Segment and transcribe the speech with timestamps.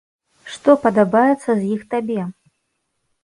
[0.53, 2.21] Што падабаецца з іх табе?